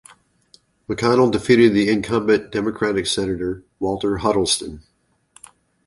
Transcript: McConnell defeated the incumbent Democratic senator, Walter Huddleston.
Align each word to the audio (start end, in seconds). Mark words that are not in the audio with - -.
McConnell 0.89 1.29
defeated 1.31 1.75
the 1.75 1.87
incumbent 1.91 2.51
Democratic 2.51 3.05
senator, 3.05 3.63
Walter 3.79 4.17
Huddleston. 4.17 4.81